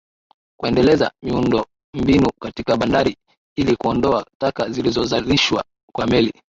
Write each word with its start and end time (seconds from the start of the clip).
Kuendeleza 0.59 1.11
miundombinu 1.23 2.29
katika 2.41 2.77
bandari 2.77 3.17
ili 3.57 3.75
kuondoa 3.75 4.25
taka 4.39 4.69
zilizozalishwa 4.69 5.63
kwa 5.93 6.07
meli 6.07 6.33